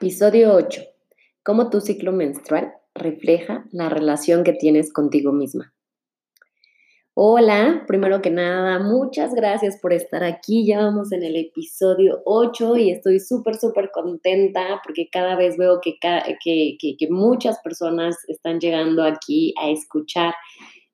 [0.00, 0.80] Episodio 8.
[1.42, 5.74] ¿Cómo tu ciclo menstrual refleja la relación que tienes contigo misma?
[7.14, 10.64] Hola, primero que nada, muchas gracias por estar aquí.
[10.64, 15.80] Ya vamos en el episodio 8 y estoy súper, súper contenta porque cada vez veo
[15.82, 20.32] que, que, muchas personas están llegando aquí a escuchar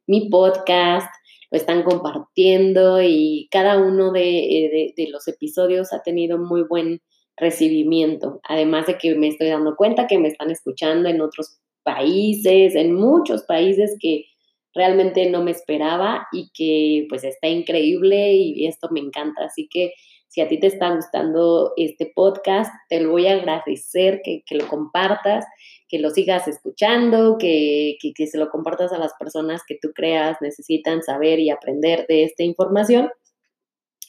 [0.06, 1.14] mi podcast,
[1.50, 7.02] lo están compartiendo y cada uno de, de los episodios ha tenido muy buen
[7.36, 12.74] recibimiento, además de que me estoy dando cuenta que me están escuchando en otros países,
[12.74, 14.26] en muchos países que
[14.74, 19.44] realmente no me esperaba y que pues está increíble y esto me encanta.
[19.44, 19.92] Así que
[20.34, 24.66] si a ti te está gustando este podcast, te lo voy a agradecer que, lo
[24.66, 25.44] compartas,
[25.88, 29.92] que lo sigas escuchando, que, que, que se lo compartas a las personas que tú
[29.94, 33.10] creas necesitan saber y aprender de esta información.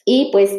[0.04, 0.50] Y pues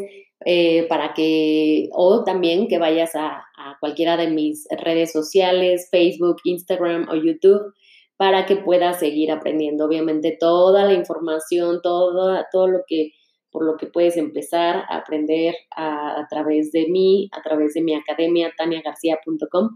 [0.46, 3.44] eh, para que, o también que vayas a,
[3.80, 7.74] cualquiera de mis redes sociales, Facebook, Instagram o YouTube,
[8.16, 9.86] para que puedas seguir aprendiendo.
[9.86, 13.12] Obviamente toda la información, todo, todo lo que,
[13.52, 17.94] por lo que puedes empezar a aprender a, través de mí, a través de mi
[17.94, 19.70] academia, taniagarcia.com,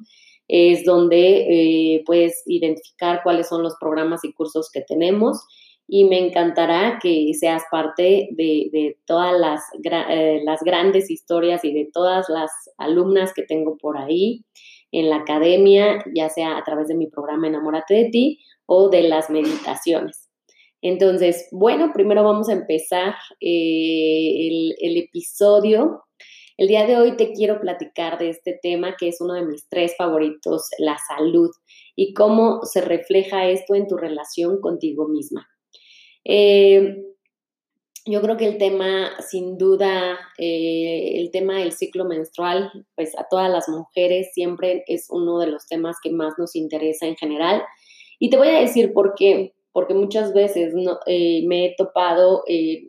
[0.47, 5.45] es donde eh, puedes identificar cuáles son los programas y cursos que tenemos
[5.93, 11.89] y me encantará que seas parte de, todas las, eh, las grandes historias y de
[11.91, 14.45] todas las alumnas que tengo por ahí
[14.93, 19.03] en la academia, ya sea a través de mi programa Enamórate de ti o de
[19.03, 20.29] las meditaciones.
[20.81, 24.47] Entonces, bueno, primero vamos a empezar eh,
[24.79, 26.05] el episodio.
[26.55, 29.67] El día de hoy te quiero platicar de este tema que es uno de mis
[29.67, 31.49] tres favoritos, la salud,
[31.97, 35.50] y cómo se refleja esto en tu relación contigo misma.
[36.23, 37.03] Eh,
[38.05, 43.27] yo creo que el tema, sin duda, eh, el tema del ciclo menstrual, pues a
[43.29, 47.63] todas las mujeres siempre es uno de los temas que más nos interesa en general.
[48.19, 50.73] Y te voy a decir por qué, porque muchas veces
[51.05, 52.43] eh, me he topado,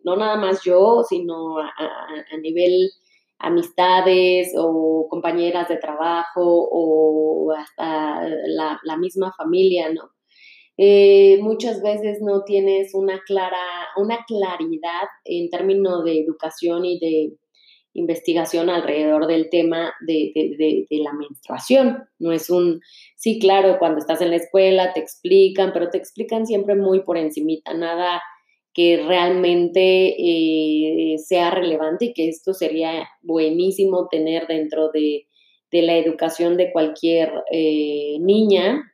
[0.05, 2.91] no nada más yo, sino a, nivel
[3.39, 8.23] amistades o compañeras de trabajo o hasta
[8.85, 10.11] la misma familia, ¿no?
[10.85, 13.57] Eh, muchas veces no tienes una clara,
[13.97, 17.37] una claridad en términos de educación y de
[17.95, 22.03] investigación alrededor del tema de, la menstruación.
[22.19, 22.81] No es un,
[23.15, 27.17] sí, claro, cuando estás en la escuela te explican, pero te explican siempre muy por
[27.17, 28.21] encimita, nada
[28.75, 35.29] que realmente eh, sea relevante y que esto sería buenísimo tener dentro de,
[35.71, 38.92] la educación de cualquier eh, niña,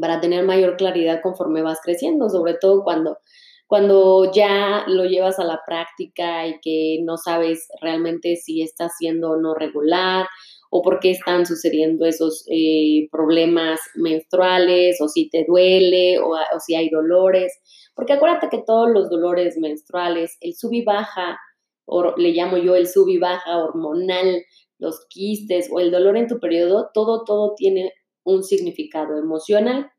[0.00, 3.18] para tener mayor claridad conforme vas creciendo, sobre todo cuando,
[3.66, 9.30] cuando ya lo llevas a la práctica y que no sabes realmente si está siendo
[9.32, 10.26] o no regular
[10.70, 16.60] o por qué están sucediendo esos eh, problemas menstruales o si te duele o, o
[16.60, 17.52] si hay dolores.
[17.94, 21.38] Porque acuérdate que todos los dolores menstruales, el sub y baja,
[21.84, 24.42] o le llamo yo el sub y baja hormonal,
[24.78, 27.92] los quistes o el dolor en tu periodo, todo, todo tiene
[28.24, 29.90] un significado emocional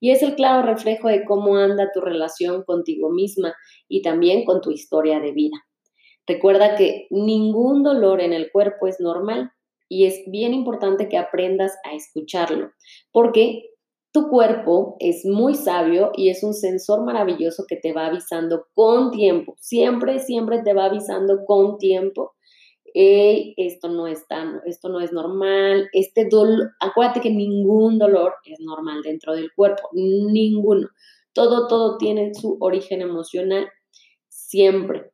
[0.00, 3.54] y es el claro reflejo de cómo anda tu relación contigo misma
[3.88, 5.56] y también con tu historia de vida.
[6.26, 9.50] Recuerda que ningún dolor en el cuerpo es normal
[9.88, 12.70] y es bien importante que aprendas a escucharlo,
[13.12, 13.70] porque
[14.12, 19.10] tu cuerpo es muy sabio y es un sensor maravilloso que te va avisando con
[19.10, 19.56] tiempo.
[19.58, 22.33] Siempre, siempre te va avisando con tiempo
[22.94, 24.24] esto no es
[24.66, 29.88] esto no es normal, este dolor, acuérdate que ningún dolor es normal dentro del cuerpo,
[29.92, 30.88] ninguno.
[31.32, 33.68] Todo, todo tiene su origen emocional
[34.28, 35.10] siempre.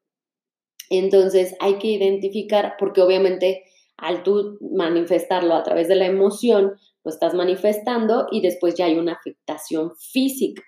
[0.90, 3.64] Entonces hay que identificar, porque obviamente
[3.96, 6.72] al tú manifestarlo a través de la emoción,
[7.04, 10.62] lo estás manifestando y después ya hay una afectación física.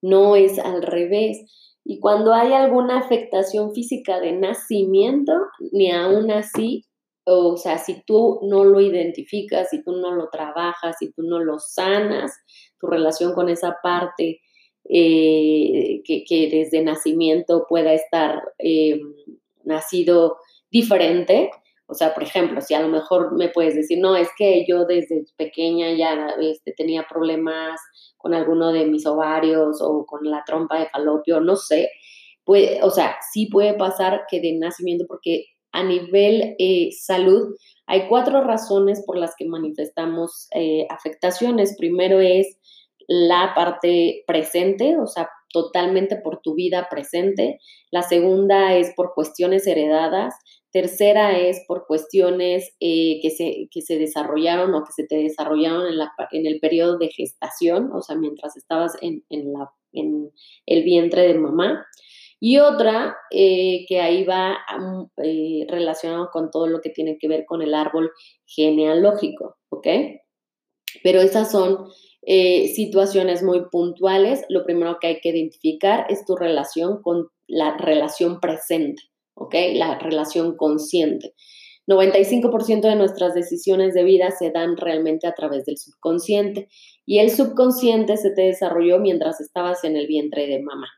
[0.00, 1.75] No es al revés.
[1.88, 5.32] Y cuando hay alguna afectación física de nacimiento,
[5.70, 6.84] ni aún así,
[7.24, 11.38] o sea, si tú no lo identificas, si tú no lo trabajas, si tú no
[11.38, 12.32] lo sanas,
[12.80, 14.40] tu relación con esa parte
[14.88, 19.00] eh, que, desde nacimiento pueda estar eh,
[19.62, 20.38] nacido
[20.68, 21.50] diferente,
[21.88, 24.84] O sea, por ejemplo, si a lo mejor me puedes decir, no, es que yo
[24.84, 27.80] desde pequeña ya este, tenía problemas
[28.16, 31.90] con alguno de mis ovarios o con la trompa de falopio, no sé,
[32.44, 37.54] puede, o sea, sí puede pasar que de nacimiento, porque a nivel eh, salud
[37.86, 41.76] hay cuatro razones por las que manifestamos eh, afectaciones.
[41.78, 42.58] Primero es
[43.06, 47.60] la parte presente, o sea, totalmente por tu vida presente.
[47.90, 50.34] La segunda es por cuestiones heredadas.
[50.76, 55.86] Tercera es por cuestiones eh, que, se, que se desarrollaron o que se te desarrollaron
[55.86, 60.30] en, la, en el periodo de gestación, o sea, mientras estabas en, en, la, en
[60.66, 61.86] el vientre de mamá.
[62.38, 64.58] Y otra eh, que ahí va
[65.24, 68.12] eh, relacionado con todo lo que tiene que ver con el árbol
[68.44, 69.86] genealógico, ¿ok?
[71.02, 71.88] Pero esas son
[72.20, 74.44] eh, situaciones muy puntuales.
[74.50, 79.04] Lo primero que hay que identificar es tu relación con la relación presente,
[79.36, 79.54] ¿ok?
[79.74, 81.34] La relación consciente.
[81.86, 86.68] 95% de nuestras decisiones de vida se dan realmente a través del subconsciente
[87.04, 90.88] y el subconsciente se te desarrolló mientras estabas en el vientre de mamá.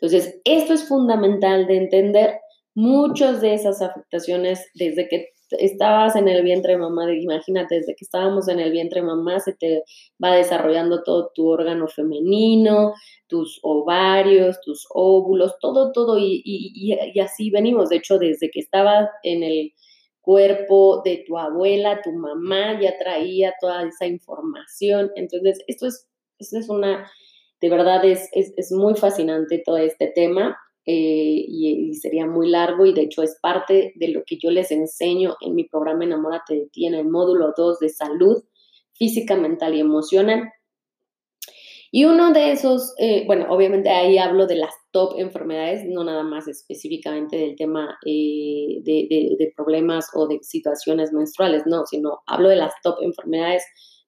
[0.00, 2.34] Entonces, esto es fundamental de entender.
[2.74, 8.04] Muchas de esas afectaciones, desde que estabas en el vientre de mamá, imagínate, desde que
[8.04, 9.82] estábamos en el vientre de mamá, se te
[10.22, 12.94] va desarrollando todo tu órgano femenino,
[13.26, 17.88] tus ovarios, tus óvulos, todo, todo, y, y así venimos.
[17.88, 19.72] De hecho, desde que estabas en el
[20.20, 25.10] cuerpo de tu abuela, tu mamá ya traía toda esa información.
[25.16, 26.08] Entonces, esto es,
[26.38, 27.08] esto es una
[27.60, 30.56] de verdad es, es, muy fascinante todo este tema
[30.90, 34.70] eh, y, sería muy largo y de hecho es parte de lo que yo les
[34.70, 38.42] enseño en mi programa Enamórate de ti en el módulo 2 de salud
[38.94, 40.50] física, mental y emocional.
[41.90, 46.22] Y uno de esos, eh, bueno, obviamente ahí hablo de las top enfermedades, no nada
[46.22, 52.48] más específicamente del tema eh, de, de, problemas o de situaciones menstruales, no, sino hablo
[52.48, 53.62] de las top enfermedades,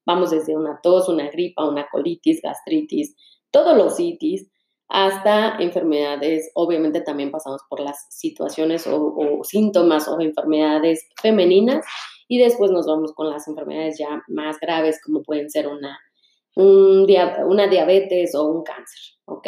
[0.07, 3.15] vamos desde una tos, una gripa, una colitis, gastritis,
[3.51, 4.51] todos los itis,
[4.91, 11.87] hasta enfermedades, obviamente también pasamos por las situaciones o, síntomas o enfermedades femeninas
[12.27, 15.97] y después nos vamos con las enfermedades ya más graves como pueden ser una,
[16.57, 19.47] una diabetes o un cáncer, ¿ok?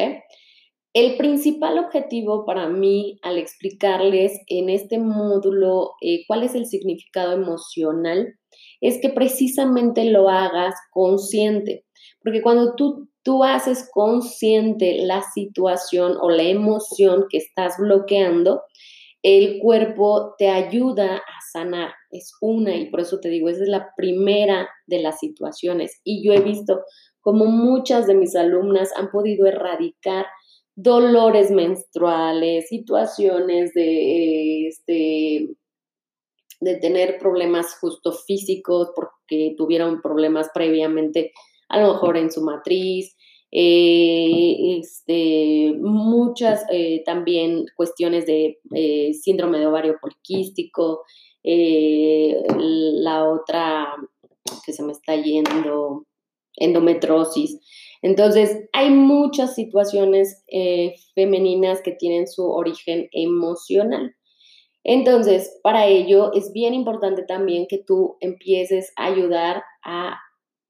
[0.94, 7.32] El principal objetivo para mí al explicarles en este módulo eh, cuál es el significado
[7.32, 8.38] emocional
[8.80, 11.84] es que precisamente lo hagas consciente,
[12.22, 18.62] porque cuando tú tú haces consciente la situación o la emoción que estás bloqueando,
[19.22, 21.92] el cuerpo te ayuda a sanar.
[22.10, 26.00] Es una, y por eso te digo, esa es la primera de las situaciones.
[26.04, 26.80] Y yo he visto
[27.20, 30.26] como muchas de mis alumnas han podido erradicar
[30.74, 35.48] dolores menstruales, situaciones de, este,
[36.60, 41.32] de tener problemas justo físicos porque tuvieron problemas previamente
[41.72, 43.16] a lo mejor en su matriz,
[43.50, 51.02] eh, este, muchas eh, también cuestiones de eh, síndrome de ovario poliquístico,
[51.44, 53.96] la otra
[54.64, 56.06] que se me está yendo,
[56.56, 57.58] endometrosis.
[58.00, 60.44] Entonces, hay muchas situaciones
[61.14, 64.14] femeninas que tienen su origen emocional.
[64.84, 70.16] Entonces, para ello es bien importante también que tú empieces a ayudar a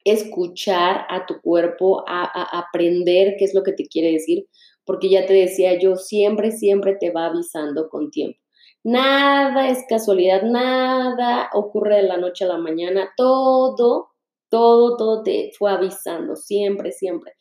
[0.05, 4.47] escuchar a tu cuerpo, a, aprender qué es lo que te quiere decir,
[4.85, 8.39] porque ya te decía yo, siempre, siempre te va avisando con tiempo.
[8.85, 14.11] Nada es casualidad, nada ocurre de la noche a la mañana, todo,
[14.49, 17.35] todo, todo te fue avisando, siempre, siempre.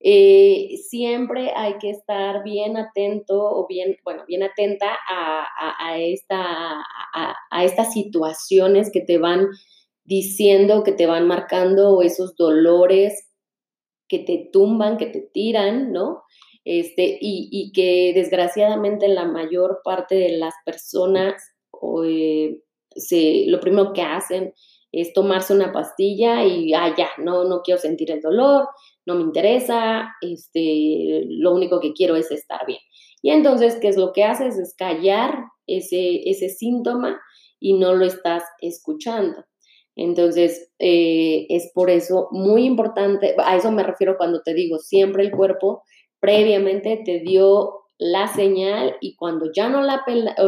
[0.00, 6.84] Eh, siempre hay que estar bien atento o bien, bueno, bien atenta a, esta,
[7.50, 9.48] a estas situaciones que te van
[10.08, 13.28] diciendo que te van marcando esos dolores
[14.08, 16.22] que te tumban, que te tiran, ¿no?
[16.64, 21.34] Este, y, que desgraciadamente la mayor parte de las personas
[22.06, 22.58] eh,
[22.94, 24.54] se, lo primero que hacen
[24.92, 28.66] es tomarse una pastilla y, ah, ya, no, no quiero sentir el dolor,
[29.04, 32.80] no me interesa, este, lo único que quiero es estar bien.
[33.20, 34.58] Y entonces, ¿qué es lo que haces?
[34.58, 37.20] Es callar ese, ese síntoma
[37.60, 39.44] y no lo estás escuchando.
[39.98, 45.24] Entonces, eh, es por eso muy importante, a eso me refiero cuando te digo, siempre
[45.24, 45.82] el cuerpo
[46.20, 50.04] previamente te dio la señal y cuando ya no la,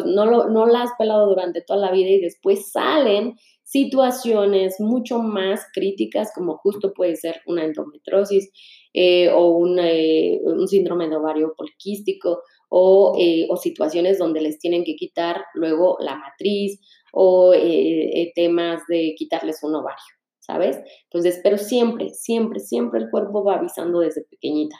[0.07, 5.67] no, no la has pelado durante toda la vida y después salen situaciones mucho más
[5.75, 8.53] críticas como justo puede ser una endometrosis
[8.95, 12.41] eh, o eh, un síndrome de ovario poliquístico
[12.73, 13.17] o
[13.61, 16.79] situaciones donde les tienen que quitar luego la matriz
[17.13, 20.79] o eh, temas de quitarles un ovario, ¿sabes?
[21.05, 24.77] Entonces, pero siempre, siempre, siempre el cuerpo va avisando desde pequeñita.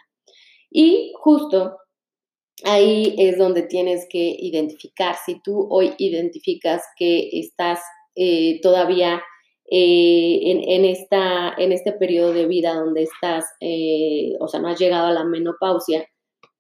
[0.71, 1.77] Y justo
[2.65, 7.81] ahí es donde tienes que identificar, si tú hoy identificas que estás
[8.15, 9.23] eh, todavía
[9.71, 14.81] eh, en, esta, en este periodo de vida donde estás, eh, o sea, no has
[14.81, 16.07] llegado a la menopausia,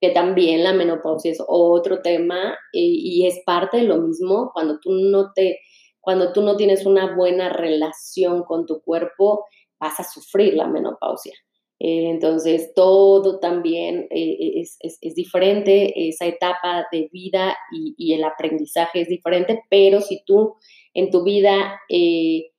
[0.00, 4.92] que también la menopausia es otro tema y es parte de lo mismo cuando tú
[4.92, 5.58] no te,
[6.00, 9.44] cuando tú no tienes una buena relación con tu cuerpo,
[9.78, 11.34] vas a sufrir la menopausia.
[11.78, 19.08] Eh, entonces, todo también eh, es, diferente, esa etapa de vida y, el aprendizaje es
[19.08, 20.56] diferente, pero si tú
[20.92, 22.50] en tu vida eh,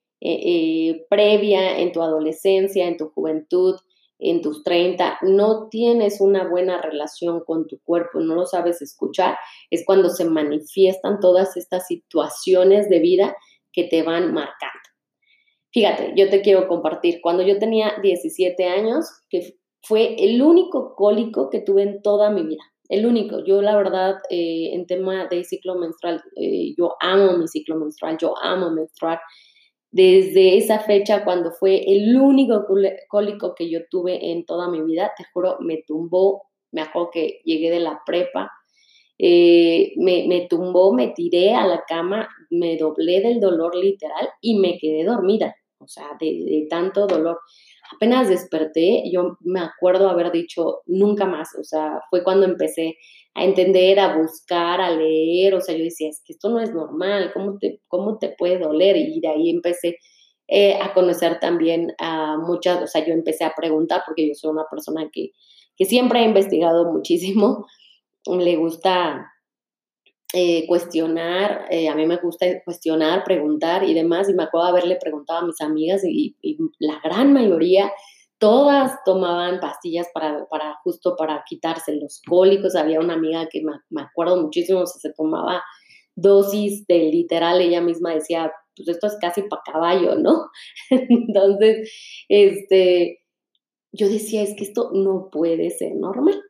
[1.10, 3.76] previa, en tu adolescencia, en tu juventud,
[4.22, 9.36] en tus 30, no tienes una buena relación con tu cuerpo, no lo sabes escuchar,
[9.70, 13.36] es cuando se manifiestan todas estas situaciones de vida
[13.74, 14.80] que te van marcando.
[15.74, 21.50] Fíjate, yo te quiero compartir, cuando yo tenía 17 años, que fue el único cólico
[21.50, 23.44] que tuve en toda mi vida, el único.
[23.44, 28.18] Yo la verdad, eh, en tema de ciclo menstrual, eh, yo amo mi ciclo menstrual,
[28.20, 29.20] yo amo menstruar.
[29.92, 32.66] Desde esa fecha, cuando fue el único
[33.10, 37.42] cólico que yo tuve en toda mi vida, te juro, me tumbó, me acuerdo que
[37.44, 38.52] llegué de la prepa,
[39.18, 44.58] eh, me, me, tumbó, me tiré a la cama, me doblé del dolor literal y
[44.58, 47.40] me quedé dormida o sea, de, tanto dolor.
[47.94, 52.96] Apenas desperté, yo me acuerdo haber dicho nunca más, o sea, fue cuando empecé
[53.34, 56.74] a entender, a buscar, a leer, o sea, yo decía, es que esto no es
[56.74, 58.98] normal, ¿cómo te, cómo te puede doler?
[58.98, 59.98] Y de ahí empecé
[60.48, 64.52] eh, a conocer también a muchas, o sea, yo empecé a preguntar, porque yo soy
[64.52, 65.32] una persona que,
[65.78, 67.66] que siempre ha investigado muchísimo,
[68.26, 69.31] le gusta
[70.34, 74.96] eh, cuestionar, eh, a mí me gusta cuestionar, preguntar y demás, y me acuerdo haberle
[74.96, 76.36] preguntado a mis amigas y,
[76.80, 77.92] la gran mayoría,
[78.38, 84.02] todas tomaban pastillas para, para, justo para quitarse los cólicos, había una amiga que me,
[84.02, 85.62] acuerdo muchísimo, se tomaba
[86.16, 90.50] dosis de literal, ella misma decía, pues esto es casi para caballo, ¿no?
[90.90, 91.92] Entonces,
[92.30, 93.20] este,
[93.92, 96.42] yo decía, es que esto no puede ser normal.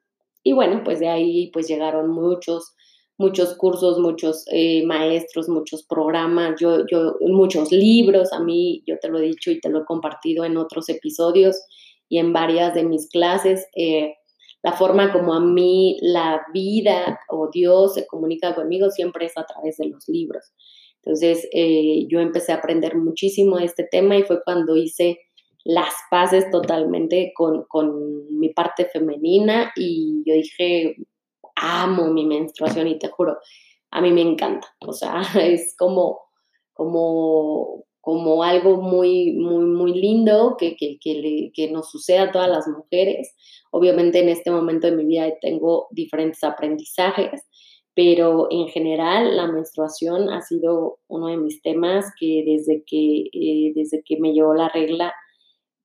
[0.44, 2.76] Y bueno, pues de ahí pues llegaron muchos
[3.22, 9.08] muchos cursos, muchos eh, maestros, muchos programas, yo, yo, muchos libros, a mí, yo te
[9.08, 11.56] lo he dicho y te lo he compartido en otros episodios
[12.10, 14.16] y en varias de mis clases, eh,
[14.64, 19.46] la forma como a mí la vida o Dios se comunica conmigo siempre es a
[19.46, 20.52] través de los libros.
[21.04, 25.20] Entonces, eh, yo empecé a aprender muchísimo de este tema y fue cuando hice
[25.64, 30.96] las paces totalmente con, con mi parte femenina y yo dije,
[31.62, 33.38] amo mi menstruación y te juro,
[33.92, 34.68] a mí me encanta.
[34.80, 36.20] O sea, es como,
[36.74, 42.68] como, como algo muy, muy, muy lindo que, que, que, nos sucede a todas las
[42.68, 43.36] mujeres.
[43.72, 47.44] Obviamente en este momento de mi vida tengo diferentes aprendizajes,
[47.94, 53.74] pero en general la menstruación ha sido uno de mis temas que desde que, eh,
[53.76, 55.14] desde que me llevó la regla,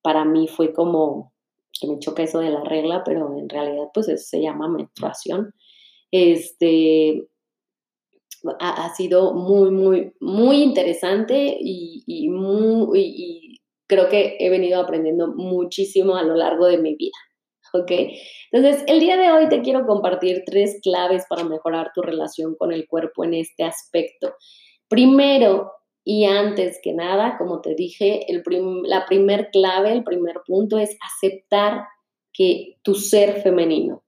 [0.01, 1.33] para mí fue como
[1.79, 5.53] que me choca eso de la regla, pero en realidad pues eso se llama menstruación.
[6.11, 7.27] Este,
[8.59, 16.15] ha, sido muy, muy, muy interesante y, muy, y, creo que he venido aprendiendo muchísimo
[16.15, 17.17] a lo largo de mi vida.
[17.73, 17.91] ¿Ok?
[18.51, 22.71] Entonces, el día de hoy te quiero compartir tres claves para mejorar tu relación con
[22.71, 24.33] el cuerpo en este aspecto.
[24.87, 25.71] Primero,
[26.05, 28.41] y antes que nada, como te dije, el
[28.83, 31.83] la primer clave, el primer punto es aceptar
[32.31, 34.03] que tu ser femenino,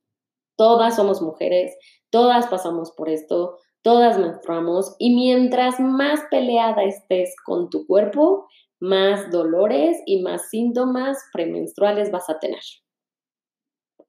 [0.59, 1.73] todas somos mujeres,
[2.09, 8.45] todas pasamos por esto, todas menstruamos y mientras más peleada estés con tu cuerpo,
[8.81, 12.59] más dolores y más síntomas premenstruales vas a tener.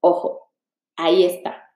[0.01, 0.51] Ojo,
[0.97, 1.73] ahí está.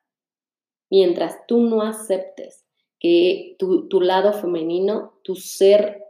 [0.90, 2.66] Mientras tú no aceptes
[3.00, 6.04] que tu, lado femenino, tu ser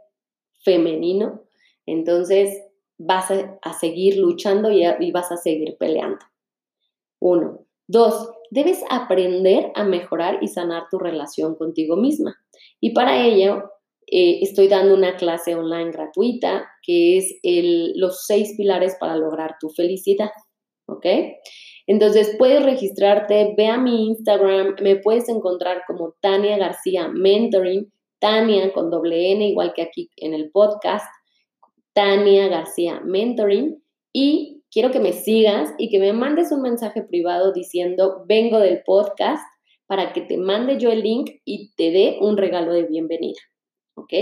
[0.64, 1.44] femenino,
[1.86, 2.64] entonces
[2.98, 6.26] vas a, seguir luchando y, vas a seguir peleando.
[7.20, 7.60] Uno.
[7.88, 12.36] Dos, debes aprender a mejorar y sanar tu relación contigo misma.
[12.80, 13.64] Y para ello,
[14.06, 17.34] eh, estoy dando una clase online gratuita que es
[17.96, 20.30] los seis pilares para lograr tu felicidad.
[20.86, 21.06] ¿Ok?
[21.88, 28.72] Entonces puedes registrarte, ve a mi Instagram, me puedes encontrar como Tania García Mentoring, Tania
[28.72, 31.06] con doble N, igual que aquí en el podcast,
[31.92, 37.50] Tania García Mentoring, y quiero que me sigas y que me mandes un mensaje privado
[37.50, 39.42] diciendo vengo del podcast
[39.86, 43.38] para que te mande yo el link y te dé un regalo de bienvenida.
[43.94, 44.12] ¿ok?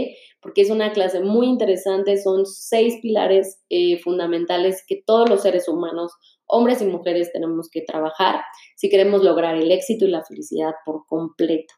[0.40, 5.68] Porque es una clase muy interesante, son seis pilares eh, fundamentales que todos los seres
[5.68, 6.12] humanos,
[6.46, 8.40] hombres y mujeres, tenemos que trabajar
[8.76, 11.75] si queremos lograr el éxito y la felicidad por completo.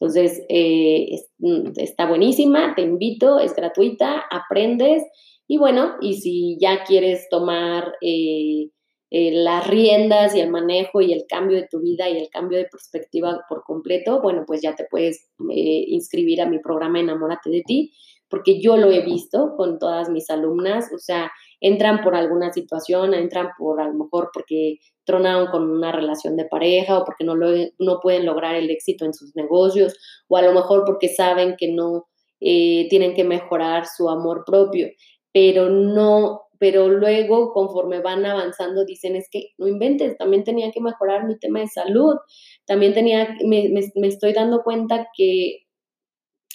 [0.00, 5.02] Entonces, eh, mm, está buenísima, te invito, es gratuita, aprendes
[5.46, 8.70] y bueno, y si ya quieres tomar eh,
[9.10, 12.56] eh, las riendas y el manejo y el cambio de tu vida y el cambio
[12.56, 17.62] de perspectiva por completo, bueno, pues ya te puedes inscribir a mi programa Enamórate de
[17.62, 17.92] ti,
[18.30, 23.14] porque yo lo he visto con todas mis alumnas, o sea, entran por alguna situación,
[23.14, 27.34] entran por a lo mejor porque tronaron con una relación de pareja o porque no,
[27.34, 27.48] lo,
[27.78, 29.94] no pueden lograr el éxito en sus negocios
[30.28, 32.06] o a lo mejor porque saben que no
[32.40, 34.88] eh, tienen que mejorar su amor propio,
[35.32, 40.80] pero no, pero luego conforme van avanzando dicen es que no inventes, también tenía que
[40.80, 42.16] mejorar mi tema de salud,
[42.64, 45.66] también tenía, me, me, estoy dando cuenta que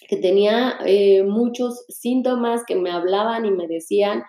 [0.08, 4.24] que tenía eh, muchos síntomas que me hablaban y me decían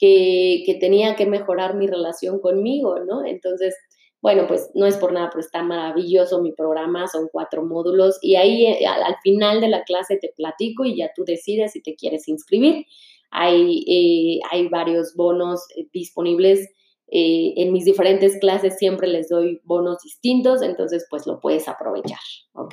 [0.00, 3.24] que, tenía que mejorar mi relación conmigo, ¿no?
[3.24, 3.76] Entonces,
[4.22, 8.36] bueno, pues no es por nada, pero está maravilloso mi programa, son cuatro módulos y
[8.36, 11.94] ahí eh, al, final de la clase te platico y ya tú decides si te
[11.94, 12.86] quieres inscribir.
[13.30, 16.68] Hay, eh, hay varios bonos eh, disponibles
[17.12, 22.20] en mis diferentes clases, siempre les doy bonos distintos, entonces pues lo puedes aprovechar,
[22.52, 22.72] ¿ok?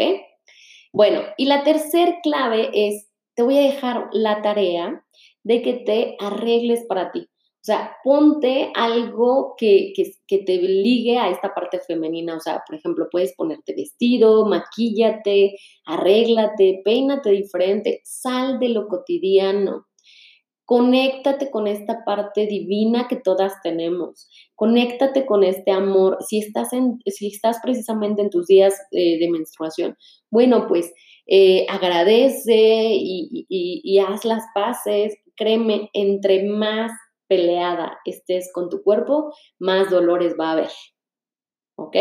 [0.94, 5.04] Bueno, y la tercer clave es, te voy a dejar la tarea
[5.44, 7.28] de que te arregles para ti.
[7.58, 12.38] O sea, ponte algo que, que, te ligue a esta parte femenina.
[12.38, 19.88] O sea, por ejemplo, puedes ponerte vestido, maquíllate, arréglate, peínate diferente, sal de lo cotidiano.
[20.64, 24.30] Conéctate con esta parte divina que todas tenemos.
[24.56, 26.18] Conéctate con este amor.
[26.26, 29.98] Si estás, en, si estás precisamente en tus días eh, de menstruación,
[30.30, 30.94] bueno, pues
[31.26, 36.92] eh, agradece y, y, haz las paces, créeme, entre más
[37.28, 40.72] peleada estés con tu cuerpo, más dolores va a haber.
[41.78, 41.96] ¿Ok?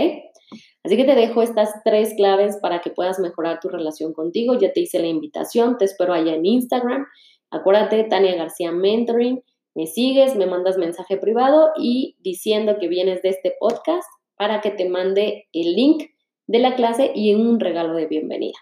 [0.85, 4.59] Así que te dejo estas tres claves para que puedas mejorar tu relación contigo.
[4.59, 7.07] Ya te hice la invitación, te espero allá en Instagram.
[7.51, 9.43] Acuérdate, Tania García Mentoring.
[9.75, 14.71] Me sigues, me mandas mensaje privado y diciendo que vienes de este podcast para que
[14.71, 16.05] te mande el link
[16.47, 18.59] de la clase y un regalo de bienvenida.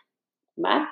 [0.62, 0.88] ¿Va?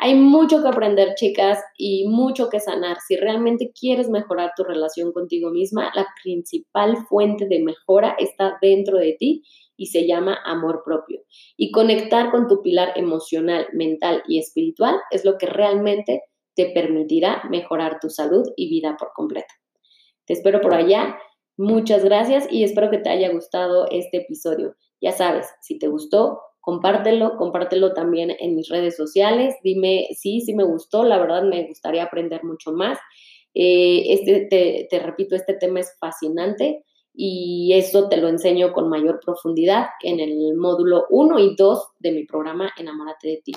[0.00, 2.98] Hay mucho que aprender, chicas, y mucho que sanar.
[3.06, 8.98] Si realmente quieres mejorar tu relación contigo misma, la principal fuente de mejora está dentro
[8.98, 9.42] de ti
[9.76, 11.22] y se llama amor propio.
[11.56, 16.22] Y conectar con tu pilar emocional, mental y espiritual es lo que realmente
[16.54, 19.52] te permitirá mejorar tu salud y vida por completo.
[20.26, 21.18] Te espero por allá.
[21.56, 24.76] Muchas gracias y espero que te haya gustado este episodio.
[25.00, 30.54] Ya sabes, si te gustó, compártelo, compártelo también en mis redes sociales, dime sí, sí
[30.54, 32.98] me gustó, la verdad me gustaría aprender mucho más.
[33.54, 39.18] Eh, este, te, repito, este tema es fascinante y eso te lo enseño con mayor
[39.24, 43.52] profundidad en el módulo 1 y 2 de mi programa Enamórate de ti,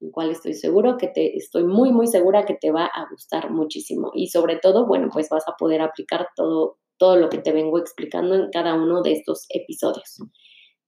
[0.00, 3.50] el cual estoy seguro que te, estoy muy, muy segura que te va a gustar
[3.50, 7.52] muchísimo y sobre todo, bueno, pues vas a poder aplicar todo, todo lo que te
[7.52, 10.20] vengo explicando en cada uno de estos episodios.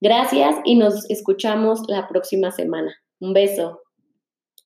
[0.00, 2.94] Gracias y nos escuchamos la próxima semana.
[3.20, 3.80] Un beso.